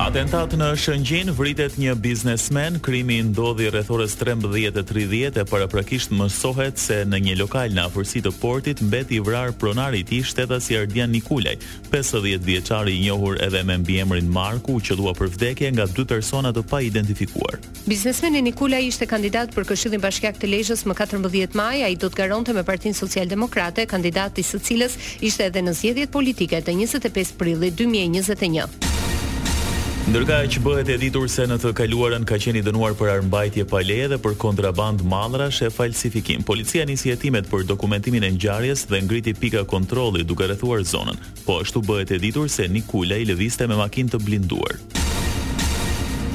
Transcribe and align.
Atentat 0.00 0.54
në 0.56 0.66
Shëngjin 0.80 1.28
vritet 1.36 1.74
një 1.76 1.92
biznesmen, 2.00 2.78
krimi 2.82 3.18
ndodhi 3.26 3.66
rreth 3.68 3.90
orës 3.92 4.14
13:30 4.16 5.36
e 5.42 5.44
paraprakisht 5.50 6.08
mësohet 6.16 6.80
se 6.80 7.02
në 7.04 7.18
një 7.26 7.34
lokal 7.42 7.74
në 7.76 7.82
afërsi 7.90 8.22
të 8.24 8.32
portit 8.40 8.80
mbeti 8.80 9.18
i 9.20 9.20
vrarë 9.20 9.52
pronari 9.60 10.00
i 10.00 10.06
tij 10.08 10.22
shtetësi 10.30 10.78
Ardian 10.80 11.10
Nikulaj, 11.12 11.58
50 11.92 12.40
vjeçari 12.48 12.96
i 12.96 13.02
njohur 13.04 13.36
edhe 13.44 13.60
me 13.62 13.76
mbiemrin 13.84 14.32
Marku, 14.32 14.80
që 14.80 14.96
dua 14.96 15.12
për 15.20 15.32
vdekje 15.36 15.70
nga 15.76 15.84
dy 15.92 16.06
persona 16.08 16.52
të 16.56 16.62
paidentifikuar. 16.70 17.60
Biznesmeni 17.84 18.40
Nikulaj 18.48 18.88
ishte 18.94 19.06
kandidat 19.06 19.52
për 19.54 19.68
Këshillin 19.74 20.00
Bashkiak 20.00 20.40
të 20.40 20.48
Lezhës 20.56 20.86
më 20.88 20.94
14 20.96 21.54
maj, 21.60 21.76
ai 21.84 21.92
do 22.00 22.08
të 22.08 22.22
garonte 22.24 22.52
me 22.56 22.64
Partinë 22.64 22.96
Socialdemokrate, 23.04 23.84
kandidati 23.86 24.40
i 24.40 24.44
së 24.48 24.64
cilës 24.64 24.96
ishte 25.20 25.44
edhe 25.52 25.60
në 25.68 25.72
zgjedhjet 25.76 26.10
politike 26.16 26.62
të 26.64 26.78
25 26.80 27.36
prillit 27.36 27.74
2021. 27.84 28.88
Ndërka 30.10 30.36
e 30.42 30.48
që 30.50 30.60
bëhet 30.64 30.88
e 30.90 30.94
ditur 30.98 31.28
se 31.30 31.44
në 31.46 31.60
të 31.62 31.70
kaluarën 31.78 32.24
ka 32.26 32.34
qeni 32.42 32.58
dënuar 32.66 32.96
për 32.98 33.12
armbajtje 33.12 33.62
leje 33.86 34.08
dhe 34.10 34.18
për 34.24 34.34
kontraband 34.42 35.04
madra 35.06 35.46
shë 35.54 35.68
e 35.70 35.70
falsifikim. 35.70 36.42
Policia 36.42 36.82
një 36.84 36.96
sjetimet 36.98 37.46
për 37.46 37.62
dokumentimin 37.70 38.26
e 38.26 38.32
njarjes 38.34 38.86
dhe 38.90 39.04
ngriti 39.06 39.34
pika 39.38 39.62
kontroli 39.70 40.26
duke 40.26 40.50
rëthuar 40.50 40.82
zonën, 40.82 41.20
po 41.46 41.62
është 41.62 41.76
të 41.78 41.86
bëhet 41.86 42.14
e 42.18 42.22
ditur 42.26 42.50
se 42.50 42.66
Nikula 42.68 43.22
i 43.22 43.30
lëviste 43.30 43.68
me 43.70 43.78
makin 43.78 44.10
të 44.10 44.18
blinduar. 44.26 44.80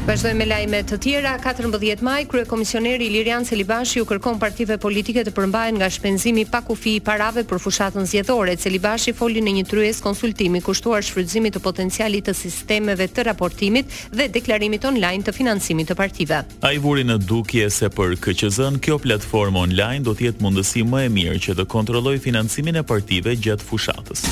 Vazhdojmë 0.06 0.38
me 0.38 0.46
lajme 0.46 0.80
të 0.86 0.98
tjera. 1.02 1.32
14 1.42 2.04
maj 2.06 2.28
kryekomisioneri 2.30 3.08
Ilirian 3.08 3.46
Celibashi 3.46 3.98
u 3.98 4.06
kërkon 4.06 4.36
partive 4.38 4.76
politike 4.78 5.24
të 5.26 5.32
përmbahen 5.34 5.80
nga 5.80 5.88
shpenzimi 5.90 6.44
pa 6.46 6.60
kufi 6.62 6.92
i 6.98 7.00
parave 7.02 7.42
për 7.50 7.58
fushatën 7.64 8.06
zgjedhore. 8.12 8.54
Celibashi 8.62 9.16
foli 9.18 9.42
në 9.42 9.56
një 9.58 9.64
tryezë 9.72 10.06
konsultimi 10.06 10.62
kushtuar 10.62 11.02
shfrytëzimit 11.08 11.58
të 11.58 11.62
potencialit 11.66 12.30
të 12.30 12.36
sistemeve 12.38 13.08
të 13.10 13.26
raportimit 13.32 13.90
dhe 14.14 14.28
deklarimit 14.38 14.86
online 14.92 15.26
të 15.26 15.34
financimit 15.40 15.90
të 15.90 15.98
partive. 15.98 16.44
Ai 16.62 16.78
vuri 16.84 17.08
në 17.10 17.18
dukje 17.26 17.66
se 17.74 17.90
për 17.90 18.14
KQZ-n 18.28 18.78
kjo 18.86 19.00
platformë 19.08 19.66
online 19.66 20.06
do 20.06 20.14
të 20.14 20.28
jetë 20.30 20.46
mundësi 20.46 20.86
më 20.86 21.08
e 21.10 21.14
mirë 21.18 21.42
që 21.48 21.58
të 21.58 21.66
kontrollojë 21.76 22.22
financimin 22.30 22.78
e 22.78 22.86
partive 22.86 23.34
gjatë 23.36 23.70
fushatës. 23.72 24.28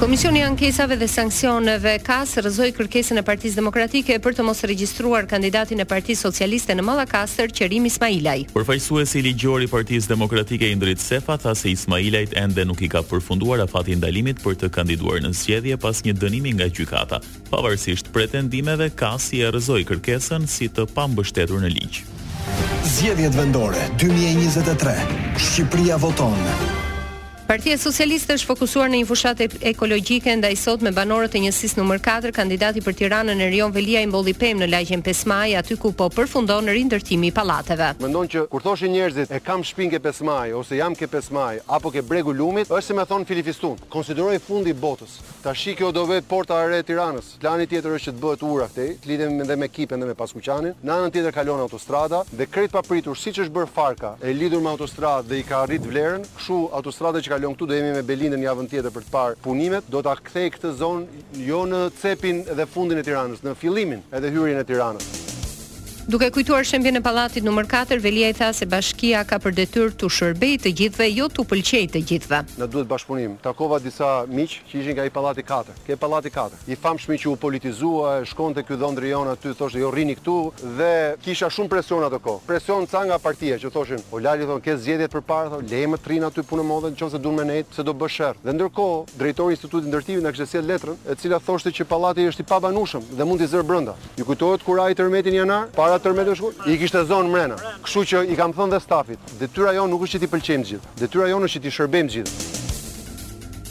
Komisioni 0.00 0.38
i 0.38 0.42
ankesave 0.44 0.96
dhe 1.00 1.06
sanksioneve 1.08 1.94
KAS 2.04 2.34
rrëzoi 2.44 2.68
kërkesën 2.76 3.16
e 3.16 3.22
Partisë 3.24 3.56
Demokratike 3.56 4.18
për 4.20 4.34
të 4.36 4.44
mos 4.44 4.60
regjistruar 4.68 5.24
kandidatin 5.30 5.80
e 5.80 5.86
Partisë 5.88 6.26
Socialiste 6.26 6.76
në 6.76 6.84
Mallakastër, 6.84 7.48
Qerim 7.56 7.86
Ismailaj. 7.88 8.42
Përfaqësuesi 8.52 9.22
ligjor 9.24 9.64
i 9.64 9.70
Partisë 9.72 10.10
Demokratike 10.12 10.68
Indrit 10.68 11.00
Sefa 11.00 11.38
tha 11.40 11.54
se 11.56 11.72
Ismailajt 11.72 12.36
ende 12.36 12.66
nuk 12.68 12.84
i 12.84 12.90
ka 12.92 13.00
përfunduar 13.08 13.64
afati 13.64 13.96
ndalimit 13.96 14.44
për 14.44 14.60
të 14.60 14.72
kandiduar 14.76 15.24
në 15.24 15.32
zgjedhje 15.40 15.78
pas 15.80 16.02
një 16.04 16.16
dënimi 16.20 16.52
nga 16.58 16.68
gjykata. 16.68 17.22
Pavarësisht 17.48 18.12
pretendimeve, 18.12 18.90
KAS 19.00 19.30
i 19.38 19.46
rrëzoi 19.48 19.86
kërkesën 19.88 20.44
si 20.46 20.68
të 20.76 20.90
pambështetur 20.92 21.64
në 21.64 21.72
ligj. 21.72 22.02
Zgjedhjet 22.98 23.40
vendore 23.40 23.88
2023. 23.96 25.38
Shqipëria 25.40 25.96
voton. 26.04 26.52
Partia 27.46 27.78
Socialiste 27.78 28.34
është 28.34 28.48
fokusuar 28.48 28.88
në 28.90 28.98
një 28.98 29.06
fushatë 29.06 29.46
ekologjike 29.70 30.32
ndaj 30.40 30.56
sot 30.58 30.80
me 30.82 30.90
banorët 30.90 31.36
e 31.38 31.44
njësisë 31.44 31.76
numër 31.78 32.00
4, 32.02 32.32
kandidati 32.34 32.80
për 32.82 32.94
Tiranën 32.98 33.38
Erion 33.44 33.70
Velia 33.70 34.00
i 34.02 34.08
mbolli 34.10 34.32
pemë 34.34 34.64
në 34.64 34.66
lagjen 34.72 35.04
5 35.06 35.20
Maj, 35.30 35.52
aty 35.60 35.76
ku 35.78 35.92
po 35.94 36.08
përfundon 36.10 36.66
rindërtimi 36.74 37.30
i 37.30 37.34
pallateve. 37.36 37.92
Mendon 38.02 38.26
që 38.32 38.42
kur 38.50 38.64
thoshin 38.64 38.90
njerëzit 38.96 39.30
e 39.30 39.38
kam 39.46 39.62
shtëpinë 39.62 39.94
ke 39.94 40.00
5 40.08 40.26
Maj 40.26 40.56
ose 40.58 40.80
jam 40.80 40.96
ke 40.98 41.06
5 41.12 41.30
Maj 41.36 41.60
apo 41.70 41.92
ke 41.94 42.02
bregu 42.02 42.34
lumit, 42.34 42.66
është 42.66 42.88
si 42.88 42.98
më 42.98 43.04
thon 43.12 43.22
Filifistun, 43.30 43.78
konsideroj 43.94 44.40
fundi 44.42 44.74
botës. 44.74 45.20
Tash 45.46 45.68
kjo 45.78 45.92
do 45.94 46.02
vet 46.10 46.26
porta 46.26 46.58
e 46.64 46.66
re 46.72 46.82
Tiranës. 46.82 47.36
Plani 47.38 47.68
tjetër 47.70 47.94
është 48.00 48.08
që 48.08 48.16
të 48.16 48.22
bëhet 48.26 48.42
ura 48.42 48.66
këtej, 48.72 48.96
të 49.04 49.12
lidhem 49.12 49.38
edhe 49.46 49.54
me 49.62 49.70
ekipen 49.70 50.02
dhe 50.02 50.10
me 50.10 50.18
paskuqanin. 50.18 50.74
Në 50.82 50.96
anën 50.98 51.14
tjetër 51.14 51.38
kalon 51.38 51.62
autostrada 51.62 52.24
dhe 52.32 52.48
krejt 52.50 52.74
papritur 52.74 53.14
siç 53.14 53.44
është 53.44 53.54
bërë 53.60 53.70
Farka, 53.76 54.12
e 54.26 54.34
lidhur 54.34 54.64
me 54.66 54.72
autostradë 54.74 55.30
dhe 55.30 55.38
i 55.38 55.46
ka 55.46 55.62
arrit 55.68 55.86
vlerën, 55.86 56.26
kështu 56.40 56.58
autostrada 56.74 57.22
që 57.22 57.35
kalon 57.36 57.54
këtu, 57.56 57.66
do 57.68 57.76
jemi 57.76 57.90
me 57.96 58.04
Belindën 58.06 58.44
javën 58.46 58.68
tjetër 58.70 58.94
për 58.94 59.04
të 59.06 59.12
parë 59.14 59.36
punimet. 59.44 59.90
Do 59.92 60.00
ta 60.06 60.14
kthej 60.16 60.50
këtë 60.56 60.70
zonë 60.80 61.24
jo 61.50 61.62
në 61.68 61.82
cepin 62.00 62.40
dhe 62.48 62.68
fundin 62.72 63.02
e 63.02 63.06
Tiranës, 63.06 63.44
në 63.46 63.56
fillimin 63.60 64.00
edhe 64.16 64.32
hyrjen 64.32 64.62
e 64.62 64.68
Tiranës. 64.68 65.24
Duke 66.06 66.28
kujtuar 66.30 66.62
shembjen 66.62 66.94
e 66.94 67.00
pallatit 67.02 67.42
numër 67.42 67.66
4, 67.66 67.96
Velia 67.98 68.28
i 68.30 68.34
tha 68.38 68.52
se 68.54 68.62
bashkia 68.70 69.24
ka 69.26 69.40
për 69.42 69.52
detyrë 69.58 69.94
të 69.98 70.06
shërbejë 70.16 70.58
të 70.62 70.70
gjithëve, 70.78 71.06
jo 71.10 71.24
të 71.34 71.42
pëlqejë 71.50 71.88
të 71.96 72.02
gjithëve. 72.06 72.38
Na 72.60 72.68
duhet 72.70 72.86
bashkëpunim. 72.86 73.32
Takova 73.42 73.80
disa 73.82 74.20
miq 74.30 74.54
që 74.70 74.78
ishin 74.78 74.94
nga 74.94 75.06
i 75.08 75.10
pallati 75.10 75.42
4. 75.42 75.74
Ke 75.88 75.96
pallati 75.98 76.30
4. 76.30 76.60
I 76.70 76.76
famshëm 76.78 77.16
që 77.18 77.26
u 77.26 77.34
politizua, 77.42 78.20
shkonte 78.22 78.62
ky 78.62 78.78
dhëndri 78.78 79.10
jon 79.10 79.32
aty, 79.32 79.50
thoshte 79.58 79.82
jo 79.82 79.90
rrini 79.90 80.14
këtu 80.20 80.36
dhe 80.78 80.92
kisha 81.26 81.48
shumë 81.50 81.72
presion 81.74 82.06
atë 82.06 82.20
kohë. 82.22 82.40
Presion 82.52 82.86
ca 82.86 83.02
nga 83.08 83.18
partia 83.26 83.58
që 83.58 83.72
thoshin, 83.74 84.06
o 84.14 84.22
Lali 84.22 84.46
thon, 84.46 84.62
ke 84.62 84.78
zgjedhjet 84.78 85.10
përpara, 85.10 85.50
thon, 85.56 85.66
leje 85.66 85.90
të 85.96 86.00
trin 86.06 86.28
aty 86.30 86.46
punë 86.46 86.68
modhe 86.70 86.94
nëse 86.94 87.18
duan 87.18 87.42
me 87.42 87.48
ne, 87.50 87.58
se 87.74 87.82
do 87.82 87.90
bësh 88.04 88.20
sherr. 88.20 88.38
Dhe 88.46 88.54
ndërkohë, 88.54 89.02
drejtori 89.18 89.58
i 89.58 89.58
Institutit 89.58 89.90
Ndërtimi 89.90 90.22
na 90.22 90.30
kishte 90.30 90.46
sjell 90.54 90.70
letrën, 90.70 91.02
e 91.10 91.18
cila 91.18 91.42
thoshte 91.42 91.74
që 91.74 91.90
pallati 91.90 92.30
është 92.30 92.46
i 92.46 92.48
pabanueshëm 92.54 93.10
dhe 93.18 93.26
mund 93.28 93.42
të 93.42 93.50
zër 93.56 93.66
brenda. 93.66 93.98
Ju 94.14 94.28
kujtohet 94.30 94.62
kur 94.62 94.78
ai 94.86 94.94
tërmetin 94.94 95.42
janar? 95.42 95.66
tërme 96.02 96.24
të 96.28 96.34
shkuar, 96.38 96.56
i 96.70 96.76
kishte 96.80 97.02
zonë 97.08 97.30
mrena. 97.32 97.56
Këshu 97.84 98.04
që 98.12 98.24
i 98.32 98.38
kam 98.38 98.54
thënë 98.56 98.76
dhe 98.76 98.82
stafit, 98.84 99.30
dhe 99.40 99.48
tyra 99.52 99.76
jo 99.78 99.86
nuk 99.90 100.06
është 100.08 100.18
që 100.20 100.24
ti 100.24 100.32
pëlqem 100.34 100.68
gjithë, 100.72 100.94
dhe 101.00 101.08
tyra 101.12 101.30
jo 101.32 101.40
nuk 101.40 101.50
është 101.50 101.60
që 101.62 101.66
ti 101.68 101.76
shërbem 101.78 102.12
gjithë. 102.16 102.54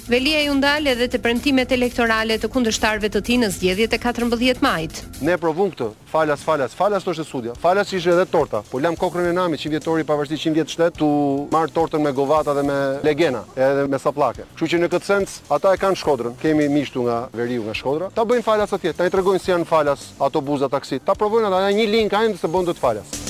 Velia 0.06 0.38
ju 0.44 0.54
ndalë 0.54 0.92
edhe 0.94 1.08
të 1.10 1.18
premtimet 1.24 1.72
elektorale 1.74 2.36
të 2.38 2.46
kundështarve 2.54 3.10
të 3.10 3.22
ti 3.26 3.38
në 3.42 3.48
zgjedhjet 3.56 3.96
e 3.98 4.00
14 4.04 4.62
majtë. 4.62 5.06
Ne 5.26 5.34
provun 5.42 5.72
këtë, 5.74 5.88
falas, 6.12 6.44
falas, 6.46 6.76
falas 6.78 7.08
të 7.08 7.16
është 7.16 7.24
e 7.24 7.30
sudja, 7.32 7.56
falas 7.58 7.90
ishë 7.98 8.12
edhe 8.14 8.28
torta, 8.30 8.62
po 8.70 8.80
lam 8.84 8.94
kokrën 9.02 9.32
e 9.32 9.34
nami, 9.34 9.58
100 9.58 9.74
vjetori 9.74 10.06
pa 10.06 10.20
vërsti 10.22 10.38
100 10.44 10.60
vjetë 10.60 10.76
shtetë, 10.76 10.96
tu 11.02 11.10
marë 11.50 11.74
tortën 11.74 12.06
me 12.06 12.14
govata 12.14 12.54
dhe 12.54 12.68
me 12.70 12.78
legena, 13.08 13.42
edhe 13.58 13.88
me 13.90 13.98
saplake. 14.06 14.46
Kështu 14.54 14.70
që 14.76 14.84
në 14.86 14.92
këtë 14.94 15.10
sens, 15.10 15.40
ata 15.50 15.74
e 15.74 15.82
kanë 15.82 15.98
shkodrën, 16.04 16.38
kemi 16.44 16.70
mishtu 16.70 17.08
nga 17.10 17.18
veriu 17.34 17.66
nga 17.66 17.74
shkodra, 17.74 18.14
ta 18.14 18.28
bëjnë 18.30 18.46
falas 18.46 18.78
atje, 18.78 18.94
ta 18.94 19.10
i 19.10 19.16
tregojnë 19.16 19.42
si 19.42 19.56
janë 19.56 19.66
falas 19.66 20.12
ato 20.22 20.38
buza 20.42 20.70
taksit, 20.70 21.02
ta 21.10 21.18
provojnë 21.18 21.50
ata 21.50 21.72
një 21.74 21.90
link 21.98 22.14
a 22.14 22.28
se 22.38 22.46
bëndë 22.58 22.78
të 22.78 22.84
falas. 22.92 23.25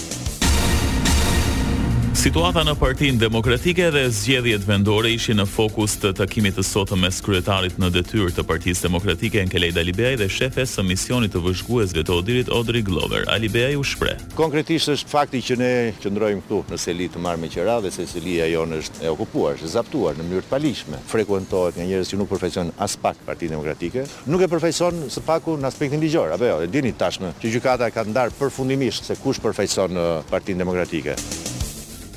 Situata 2.26 2.64
në 2.66 2.74
Partinë 2.82 3.20
Demokratike 3.22 3.92
dhe 3.94 4.02
zgjedhjet 4.10 4.64
vendore 4.66 5.12
ishin 5.14 5.38
në 5.38 5.44
fokus 5.46 5.94
të 6.02 6.10
takimit 6.18 6.56
të 6.58 6.64
sotëm 6.66 7.04
mes 7.06 7.20
kryetarit 7.22 7.76
në 7.78 7.92
detyrë 8.00 8.32
të 8.34 8.46
Partisë 8.50 8.88
Demokratike 8.88 9.44
kelejt 9.52 9.78
Alibeaj 9.78 10.16
dhe 10.24 10.30
shefes 10.34 10.74
së 10.74 10.86
misionit 10.88 11.36
të 11.36 11.44
vëzhguesve 11.46 12.02
të 12.02 12.16
Odirit 12.18 12.50
Audrey 12.50 12.82
Glover. 12.82 13.28
Alibej 13.30 13.78
u 13.78 13.86
shpreh. 13.86 14.18
Konkretisht 14.40 14.90
është 14.96 15.14
fakti 15.14 15.44
që 15.52 15.60
ne 15.62 15.70
qëndrojmë 16.02 16.42
këtu 16.48 16.64
në 16.74 16.82
seli 16.82 17.12
të 17.14 17.22
marrë 17.28 17.44
me 17.46 17.52
qëra 17.54 17.78
dhe 17.86 17.94
Selia 17.94 18.50
jonë 18.56 18.82
është 18.82 19.06
e 19.06 19.14
okupuar, 19.14 19.60
është 19.62 19.74
zaptuar 19.78 20.18
në 20.18 20.26
mënyrë 20.26 20.48
të 20.50 20.54
paligjshme. 20.58 21.04
Frekuentohet 21.14 21.78
nga 21.78 21.86
njerëz 21.92 22.10
që 22.16 22.24
nuk 22.24 22.34
përfejson 22.34 22.74
as 22.82 22.98
pak 23.06 23.22
Partinë 23.30 23.54
Demokratike, 23.54 24.10
nuk 24.26 24.42
e 24.42 24.50
përfejson 24.56 25.06
së 25.14 25.22
paku 25.30 25.60
në 25.62 25.70
aspektin 25.70 26.02
ligjor. 26.02 26.34
Apo 26.34 26.50
jo, 26.50 26.58
e 26.66 26.74
dini 26.74 26.98
tashmë 26.98 27.36
që 27.38 27.54
gjykata 27.60 27.94
ka 27.94 28.10
ndarë 28.10 28.34
përfundimisht 28.42 29.14
se 29.14 29.20
kush 29.22 29.38
profesion 29.46 29.94
Partinë 30.34 30.66
Demokratike. 30.66 31.22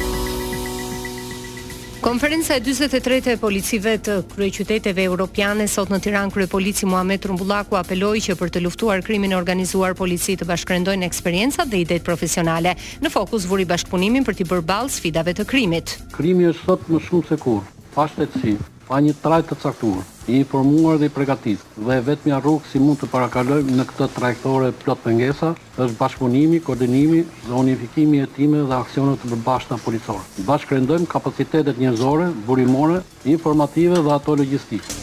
Konferenca 2.06 2.54
e 2.54 2.60
43-të 2.62 3.32
e 3.34 3.38
policive 3.42 3.92
të 3.98 4.12
kryeqyteteve 4.30 4.54
qyteteve 4.56 5.06
europiane, 5.08 5.64
sot 5.66 5.88
në 5.90 5.98
Tiran 6.04 6.30
kryepolici 6.30 6.86
polici 6.86 7.18
Trumbullaku 7.24 7.74
apeloj 7.80 8.12
që 8.28 8.36
për 8.38 8.52
të 8.54 8.62
luftuar 8.62 9.02
krimin 9.02 9.34
e 9.34 9.36
organizuar 9.40 9.96
polici 9.98 10.36
të 10.38 10.46
bashkërendojnë 10.46 11.02
eksperienca 11.08 11.66
dhe 11.66 11.80
idejtë 11.82 12.06
profesionale, 12.06 12.76
në 13.02 13.10
fokus 13.10 13.48
vuri 13.50 13.66
bashkëpunimin 13.72 14.22
për 14.24 14.38
t'i 14.38 14.46
bërbal 14.46 14.86
sfidave 14.94 15.34
të 15.34 15.48
krimit. 15.50 15.96
Krimi 16.14 16.46
është 16.52 16.68
sot 16.68 16.86
më 16.94 17.02
shumë 17.08 17.30
se 17.32 17.40
kur, 17.42 17.66
pashtet 17.98 18.38
si, 18.38 18.54
pa 18.86 19.00
një 19.02 19.14
trajt 19.20 19.48
të 19.50 19.56
caktuar, 19.60 20.04
i 20.30 20.40
informuar 20.42 20.98
dhe 20.98 21.08
i 21.08 21.12
pregatit, 21.12 21.62
dhe 21.76 21.96
vetëm 22.06 22.36
rrugë 22.38 22.70
si 22.70 22.78
mund 22.82 23.00
të 23.00 23.08
parakalojmë 23.10 23.74
në 23.76 23.84
këtë 23.90 24.08
trajtore 24.14 24.70
plot 24.84 25.06
ngesa 25.16 25.52
është 25.74 25.96
bashkëpunimi, 25.98 26.60
koordinimi 26.66 27.22
dhe 27.48 27.54
unifikimi 27.62 28.20
e 28.22 28.28
time 28.36 28.62
dhe 28.68 28.78
aksionet 28.78 29.22
të 29.22 29.30
përbash 29.32 29.66
në 29.72 29.78
policor. 29.84 30.22
Bashkërendojmë 30.48 31.10
kapacitetet 31.10 31.78
njëzore, 31.82 32.30
burimore, 32.46 33.02
informative 33.24 34.02
dhe 34.06 34.14
ato 34.14 34.36
logistikë. 34.42 35.02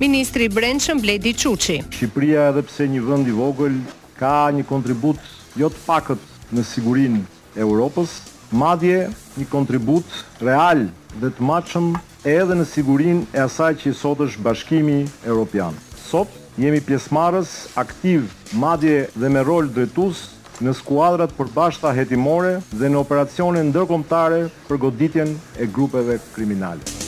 Ministri 0.00 0.48
Brendshëm 0.50 1.00
Bledi 1.04 1.34
Çuçi. 1.38 1.76
Shqipëria 1.92 2.48
edhe 2.50 2.64
pse 2.66 2.88
një 2.90 3.02
vend 3.06 3.28
i 3.30 3.34
vogël 3.36 3.76
ka 4.18 4.48
një 4.56 4.64
kontribut 4.66 5.20
jo 5.60 5.68
të 5.70 5.84
pakët 5.86 6.52
në 6.56 6.64
sigurinë 6.66 7.20
e 7.54 7.60
Europës, 7.62 8.16
madje 8.52 9.06
një 9.38 9.46
kontribut 9.52 10.08
real 10.42 10.88
dhe 11.20 11.30
të 11.32 11.42
matshëm 11.46 11.92
e 12.24 12.30
edhe 12.38 12.54
në 12.54 12.64
sigurin 12.70 13.24
e 13.34 13.40
asaj 13.42 13.72
që 13.80 13.90
i 13.90 13.94
sot 13.98 14.20
është 14.22 14.44
bashkimi 14.46 14.98
Europian. 15.26 15.74
Sot, 15.98 16.30
jemi 16.60 16.80
pjesmarës 16.86 17.50
aktiv, 17.82 18.28
madje 18.54 19.08
dhe 19.18 19.28
me 19.32 19.42
rol 19.46 19.70
dretus 19.74 20.28
në 20.62 20.76
skuadrat 20.78 21.34
për 21.36 21.50
bashta 21.56 21.90
hetimore 21.96 22.56
dhe 22.76 22.92
në 22.92 23.00
operacione 23.02 23.64
ndërkomtare 23.72 24.44
për 24.68 24.82
goditjen 24.86 25.34
e 25.58 25.66
grupeve 25.74 26.20
kriminale. 26.36 27.01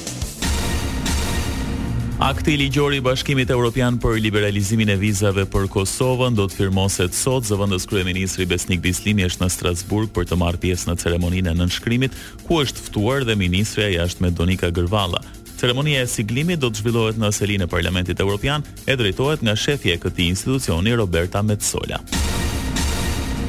Akti 2.18 2.54
i 2.54 2.56
ligjor 2.56 2.92
i 2.94 3.00
Bashkimit 3.00 3.50
Evropian 3.50 3.96
për 3.98 4.20
liberalizimin 4.22 4.90
e 4.94 4.96
vizave 4.96 5.44
për 5.50 5.66
Kosovën 5.66 6.34
do 6.38 6.44
të 6.46 6.54
firmohet 6.60 7.14
sot. 7.14 7.42
Zëvendës 7.48 7.88
kryeministri 7.90 8.46
Besnik 8.46 8.80
Bislimi 8.80 9.26
është 9.26 9.42
në 9.42 9.48
Strasburg 9.50 10.12
për 10.14 10.28
të 10.30 10.38
marrë 10.38 10.60
pjesë 10.62 10.90
në 10.92 10.96
ceremoninë 11.02 11.50
e 11.50 11.54
nënshkrimit, 11.58 12.14
ku 12.46 12.60
është 12.62 12.86
ftuar 12.86 13.26
dhe 13.26 13.34
ministrja 13.36 13.90
jashtë 13.96 14.22
me 14.22 14.30
Donika 14.30 14.70
Gërvalla. 14.70 15.24
Ceremonia 15.58 16.02
e 16.06 16.08
siglimit 16.08 16.62
do 16.62 16.70
të 16.70 16.84
zhvillohet 16.84 17.18
në 17.18 17.32
selinë 17.34 17.66
e 17.66 17.72
Parlamentit 17.74 18.20
Evropian 18.22 18.62
e 18.86 18.94
drejtohet 18.96 19.42
nga 19.42 19.56
shefja 19.56 19.98
e 19.98 20.02
këtij 20.06 20.28
institucioni 20.36 20.94
Roberta 20.94 21.42
Metsola. 21.42 21.98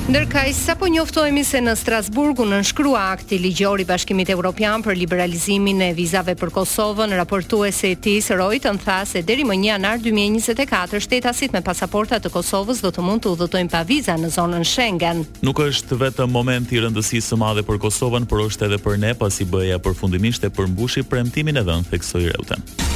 Ndërkaj, 0.10 0.52
sa 0.54 0.76
po 0.78 0.86
njoftojmi 0.88 1.42
se 1.44 1.58
në 1.66 1.72
Strasburgu 1.80 2.46
në 2.46 2.60
nënshkrua 2.60 3.00
akti 3.10 3.40
ligjor 3.42 3.82
i 3.82 3.88
Bashkimit 3.90 4.30
Evropian 4.30 4.84
për 4.86 4.94
liberalizimin 5.00 5.82
e 5.82 5.88
vizave 5.98 6.36
për 6.38 6.52
Kosovën, 6.54 7.16
raportu 7.18 7.64
e 7.66 7.72
tij 7.74 8.28
Reuters 8.38 8.86
tha 8.86 9.00
se 9.10 9.24
deri 9.26 9.44
më 9.44 9.58
1 9.58 9.66
janar 9.66 9.98
2024 10.00 11.02
shtetasit 11.08 11.54
me 11.58 11.62
pasaporta 11.66 12.20
të 12.22 12.30
Kosovës 12.36 12.86
do 12.86 12.92
të 12.94 13.02
mund 13.02 13.26
të 13.26 13.32
udhëtojnë 13.34 13.72
pa 13.74 13.82
viza 13.90 14.14
në 14.22 14.30
zonën 14.38 14.66
Schengen. 14.76 15.26
Nuk 15.42 15.60
është 15.66 15.98
vetëm 16.06 16.30
moment 16.30 16.70
i 16.78 16.84
rëndësi 16.86 17.24
së 17.26 17.40
madhe 17.42 17.66
për 17.66 17.82
Kosovën, 17.88 18.30
por 18.30 18.46
është 18.46 18.70
edhe 18.70 18.78
për 18.86 19.02
ne 19.02 19.16
pasi 19.18 19.46
BE-ja 19.50 19.82
përfundimisht 19.82 20.46
e 20.46 20.54
përmbushi 20.54 21.02
premtimin 21.10 21.58
e 21.58 21.66
dhënë 21.66 21.90
theksoi 21.90 22.30
Reuters. 22.30 22.94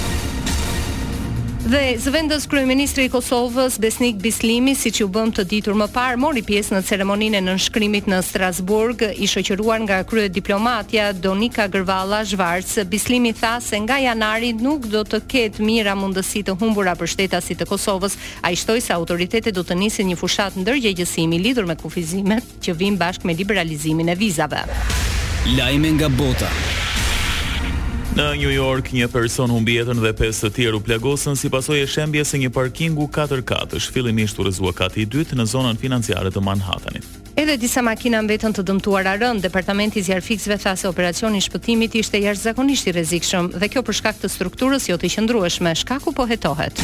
Dhe 1.60 1.98
zëvendës 2.00 2.46
kryeministri 2.48 3.10
i 3.10 3.10
Kosovës 3.12 3.76
Besnik 3.84 4.16
Bislimi, 4.24 4.72
siç 4.80 5.02
u 5.04 5.10
bëm 5.12 5.34
të 5.36 5.44
ditur 5.52 5.76
më 5.76 5.90
parë, 5.92 6.16
mori 6.24 6.40
pjesë 6.48 6.78
në 6.78 6.82
ceremoninë 6.88 7.42
e 7.42 7.42
nënshkrimit 7.44 8.08
në 8.08 8.22
Strasburg, 8.24 9.04
i 9.18 9.28
shoqëruar 9.28 9.82
nga 9.84 9.98
krye 10.08 10.30
diplomatia 10.32 11.10
Donika 11.12 11.68
Gërvalla 11.68 12.22
Zhvarc. 12.26 12.72
Bislimi 12.88 13.34
tha 13.36 13.58
se 13.62 13.76
nga 13.84 14.00
janari 14.00 14.54
nuk 14.54 14.88
do 14.88 15.04
të 15.04 15.20
ketë 15.30 15.68
mira 15.68 15.98
mundësi 16.00 16.46
të 16.48 16.56
humbura 16.64 16.96
për 16.96 17.12
shtetasit 17.18 17.60
të 17.60 17.68
Kosovës. 17.74 18.16
Ai 18.40 18.56
shtoi 18.56 18.80
se 18.82 18.96
autoritetet 18.96 19.52
do 19.54 19.64
të 19.68 19.78
nisin 19.84 20.08
një 20.08 20.16
fushat 20.24 20.56
ndërgjegjësimi 20.64 21.44
lidhur 21.44 21.68
me 21.68 21.76
kufizimet 21.76 22.60
që 22.64 22.72
vijnë 22.80 23.04
bashkë 23.04 23.28
me 23.28 23.36
liberalizimin 23.36 24.16
e 24.16 24.16
vizave. 24.16 24.64
Lajme 25.60 25.92
nga 26.00 26.08
bota. 26.10 26.79
Në 28.20 28.24
New 28.36 28.52
York, 28.52 28.90
një 28.92 29.08
person 29.14 29.48
humbi 29.54 29.78
jetën 29.78 29.96
dhe 30.04 30.10
pesë 30.18 30.50
të 30.50 30.50
tjerë 30.58 30.76
u 30.76 30.82
plagosën 30.84 31.38
si 31.40 31.48
pasojë 31.54 31.86
e 31.86 31.88
shembjes 31.88 32.34
së 32.34 32.40
një 32.42 32.50
parkingu 32.52 33.06
4 33.16 33.46
katësh, 33.48 33.86
fillimisht 33.96 34.36
u 34.36 34.44
rrezuat 34.44 34.76
kati 34.76 35.06
i 35.06 35.08
dytë 35.14 35.38
në 35.40 35.46
zonën 35.54 35.80
financiare 35.80 36.28
të 36.34 36.44
Manhattanit. 36.44 37.08
Edhe 37.40 37.56
disa 37.62 37.80
makina 37.86 38.20
mbetën 38.26 38.52
të 38.58 38.66
dëmtuara 38.68 39.14
rënd, 39.22 39.40
departamenti 39.46 40.02
i 40.02 40.06
zjarfikësve 40.10 40.58
tha 40.60 40.74
se 40.76 40.90
operacioni 40.92 41.40
i 41.40 41.46
shpëtimit 41.48 41.96
ishte 42.02 42.20
jashtëzakonisht 42.20 42.92
i 42.92 42.96
rrezikshëm 42.98 43.48
dhe 43.56 43.72
kjo 43.72 43.86
për 43.88 43.98
shkak 44.02 44.20
të 44.26 44.32
strukturës 44.36 44.90
jo 44.92 45.00
të 45.00 45.14
qëndrueshme, 45.16 45.72
shkaku 45.86 46.12
po 46.18 46.28
hetohet. 46.28 46.84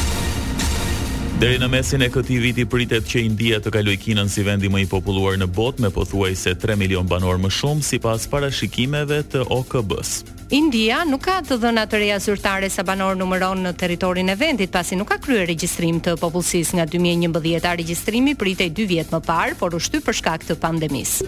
Deri 1.36 1.60
në 1.60 1.68
mesin 1.68 2.06
e 2.06 2.08
këtij 2.16 2.40
viti 2.46 2.64
pritet 2.64 3.04
që 3.12 3.26
India 3.28 3.60
të 3.60 3.74
kalojë 3.76 3.98
Kinën 4.06 4.32
si 4.32 4.40
vendi 4.48 4.72
më 4.72 4.86
i 4.86 4.88
populluar 4.88 5.36
në 5.36 5.52
botë 5.58 5.84
me 5.84 5.92
pothuajse 5.92 6.56
3 6.64 6.80
milion 6.80 7.04
banor 7.12 7.36
më 7.44 7.52
shumë 7.60 7.84
sipas 7.92 8.24
parashikimeve 8.32 9.20
të 9.36 9.44
OKB-s. 9.58 10.32
India 10.54 11.00
nuk 11.02 11.24
ka 11.26 11.40
të 11.42 11.56
dhëna 11.58 11.82
të 11.90 11.98
reja 11.98 12.16
zyrtare 12.22 12.68
sa 12.70 12.84
banor 12.86 13.16
numëron 13.18 13.64
në 13.66 13.72
territorin 13.80 14.28
e 14.30 14.36
vendit 14.38 14.70
pasi 14.70 14.94
nuk 14.94 15.08
ka 15.10 15.16
kryer 15.18 15.42
regjistrim 15.48 15.98
të 15.98 16.14
popullsisë 16.20 16.78
nga 16.78 16.84
2011-a. 16.92 17.72
Regjistrimi 17.80 18.36
pritej 18.38 18.68
2 18.70 18.86
vjet 18.86 19.10
më 19.10 19.20
parë, 19.26 19.56
por 19.58 19.74
u 19.74 19.80
shtyp 19.82 20.06
për 20.06 20.18
shkak 20.20 20.46
të 20.46 20.56
pandemisë. 20.62 21.26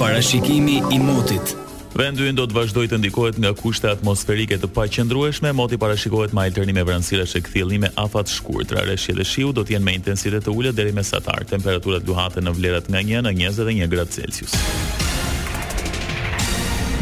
Parashikimi 0.00 0.80
i 0.94 0.98
motit. 0.98 1.54
Vendi 1.94 2.32
do 2.34 2.48
të 2.50 2.56
vazhdojë 2.56 2.90
të 2.90 2.98
ndikohet 3.04 3.36
nga 3.38 3.54
kushte 3.54 3.86
atmosferike 3.86 4.58
të 4.58 4.72
paqëndrueshme, 4.74 5.54
moti 5.54 5.78
parashikohet 5.78 6.34
me 6.34 6.48
alternime 6.48 6.82
vranësirash 6.82 7.36
të 7.38 7.44
kthjellim 7.46 7.86
me 7.86 7.92
afat 7.94 8.34
shkurtra. 8.34 8.82
Reshje 8.90 9.14
dhe 9.20 9.24
shiu 9.34 9.54
do 9.54 9.62
të 9.62 9.76
jenë 9.78 9.86
me 9.86 9.94
intensitet 9.94 10.42
të 10.44 10.50
ulët 10.50 10.74
deri 10.74 10.90
mesatar. 10.92 11.46
Temperaturat 11.46 12.02
luhaten 12.10 12.48
në 12.50 12.58
vlerat 12.58 12.90
nga 12.90 13.06
1 13.06 13.22
në 13.30 13.36
21 13.38 13.86
gradë 13.94 14.18
Celsius. 14.18 14.58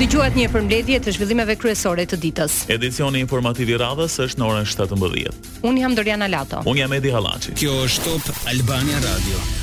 Dëgjuat 0.00 0.34
një 0.38 0.46
përmbledhje 0.48 1.00
të 1.04 1.12
zhvillimeve 1.18 1.54
kryesore 1.60 2.06
të 2.08 2.18
ditës. 2.22 2.54
Edicioni 2.72 3.20
informativ 3.20 3.74
i 3.74 3.78
radhës 3.82 4.16
është 4.24 4.40
në 4.40 4.48
orën 4.48 4.70
17:00. 4.70 5.36
Un 5.68 5.80
jam 5.84 5.94
Doriana 5.98 6.30
Lato. 6.32 6.64
Un 6.64 6.80
jam 6.80 6.92
Edi 6.96 7.12
Hallaçi. 7.12 7.54
Kjo 7.60 7.76
është 7.86 8.04
Top 8.26 8.46
Albania 8.54 9.02
Radio. 9.04 9.58